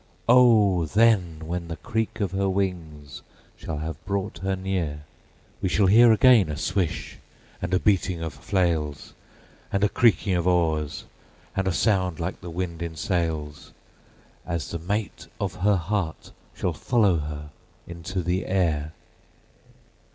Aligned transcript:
Oh! 0.27 0.85
then 0.85 1.43
when 1.45 1.67
the 1.67 1.75
creak 1.75 2.21
of 2.21 2.31
her 2.31 2.49
wings 2.49 3.21
shall 3.55 3.77
have 3.77 4.03
brought 4.03 4.39
her 4.39 4.55
near, 4.55 5.03
We 5.61 5.69
shall 5.69 5.85
hear 5.85 6.11
again 6.11 6.49
a 6.49 6.57
swish, 6.57 7.19
and 7.61 7.71
a 7.71 7.79
beating 7.79 8.19
of 8.19 8.33
flails, 8.33 9.13
And 9.71 9.83
a 9.83 9.89
creaking 9.89 10.33
of 10.33 10.47
oars, 10.47 11.05
and 11.55 11.67
a 11.67 11.71
sound 11.71 12.19
like 12.19 12.41
the 12.41 12.49
wind 12.49 12.81
in 12.81 12.95
sails, 12.95 13.73
As 14.43 14.71
the 14.71 14.79
mate 14.79 15.27
of 15.39 15.53
her 15.61 15.75
heart 15.77 16.31
shall 16.55 16.73
follow 16.73 17.17
her 17.19 17.51
into 17.85 18.23
the 18.23 18.47
air. 18.47 18.93